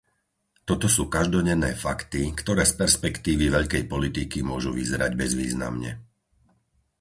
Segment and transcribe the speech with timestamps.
[0.67, 5.91] Toto sú každodenné fakty, ktoré z perspektívy veľkej politiky môžu vyzerať bezvýznamne.